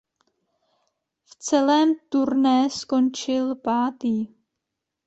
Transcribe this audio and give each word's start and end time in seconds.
V 1.23 1.35
celém 1.39 1.93
Turné 2.09 2.69
skončil 2.69 3.55
pátý. 3.55 4.27